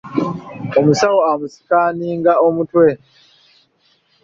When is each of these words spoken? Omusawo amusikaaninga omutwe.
Omusawo 0.79 1.19
amusikaaninga 1.33 2.33
omutwe. 2.47 2.87